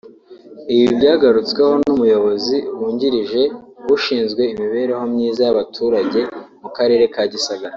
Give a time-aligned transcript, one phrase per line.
[0.75, 3.41] Ibi byagarutsweho n’Umuyobozi wungirije
[3.95, 6.21] ushinzwe imibereho myiza y’abaturage
[6.61, 7.69] mu Karere ka Gisagara